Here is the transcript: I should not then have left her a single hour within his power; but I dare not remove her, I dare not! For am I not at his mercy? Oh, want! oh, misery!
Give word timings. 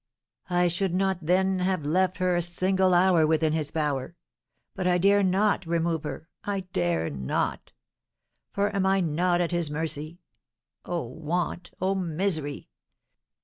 I 0.49 0.67
should 0.67 0.95
not 0.95 1.19
then 1.27 1.59
have 1.59 1.85
left 1.85 2.17
her 2.17 2.35
a 2.35 2.41
single 2.41 2.95
hour 2.95 3.27
within 3.27 3.53
his 3.53 3.69
power; 3.69 4.15
but 4.73 4.87
I 4.87 4.97
dare 4.97 5.21
not 5.21 5.67
remove 5.67 6.01
her, 6.05 6.27
I 6.43 6.61
dare 6.73 7.11
not! 7.11 7.71
For 8.51 8.75
am 8.75 8.87
I 8.87 9.01
not 9.01 9.41
at 9.41 9.51
his 9.51 9.69
mercy? 9.69 10.19
Oh, 10.85 11.03
want! 11.05 11.69
oh, 11.79 11.93
misery! 11.93 12.67